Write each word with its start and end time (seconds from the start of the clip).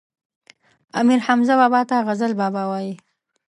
امير 0.99 1.19
حمزه 1.27 1.53
بابا 1.61 1.81
ته 1.89 1.97
غزل 2.07 2.31
بابا 2.41 2.63
وايي 2.71 2.93